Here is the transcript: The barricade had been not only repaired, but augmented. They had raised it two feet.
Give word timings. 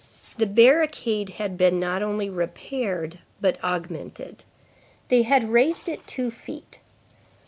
The 0.37 0.47
barricade 0.47 1.29
had 1.37 1.59
been 1.59 1.79
not 1.79 2.01
only 2.01 2.27
repaired, 2.27 3.19
but 3.39 3.63
augmented. 3.63 4.41
They 5.09 5.21
had 5.21 5.51
raised 5.51 5.87
it 5.87 6.07
two 6.07 6.31
feet. 6.31 6.79